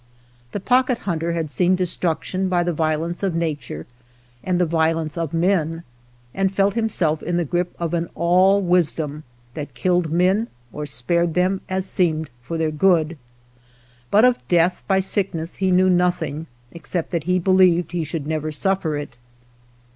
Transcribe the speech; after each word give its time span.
The 0.51 0.59
Pocket 0.59 0.97
Hunter 1.05 1.33
had 1.33 1.51
seen 1.51 1.75
destruction 1.75 2.49
by 2.49 2.63
the 2.63 2.73
violence 2.73 3.21
of 3.21 3.35
nature 3.35 3.85
and 4.43 4.57
the 4.59 4.65
violence 4.65 5.13
70 5.13 5.13
H 5.13 5.21
THE 5.21 5.37
POCKET 5.37 5.57
HUNTER 5.59 5.69
of 5.69 5.73
men, 5.75 5.83
and 6.33 6.51
felt 6.51 6.73
himself 6.73 7.21
in 7.21 7.37
the 7.37 7.45
grip 7.45 7.75
of 7.77 7.93
an 7.93 8.09
Ail 8.17 8.59
wisdom 8.63 9.23
that 9.53 9.75
killed 9.75 10.11
men 10.11 10.47
or 10.73 10.87
spared 10.87 11.35
them 11.35 11.61
as 11.69 11.85
seemed 11.87 12.31
for 12.41 12.57
their 12.57 12.71
good; 12.71 13.15
but 14.09 14.25
of^death 14.25 14.81
by 14.87 14.99
sickness 14.99 15.57
he 15.57 15.69
knew 15.69 15.87
nothing_except 15.87 17.09
that 17.09 17.25
he 17.25 17.37
believed 17.37 17.91
he 17.91 18.03
should 18.03 18.25
never 18.25 18.51
suffer 18.51 18.97
it. 18.97 19.17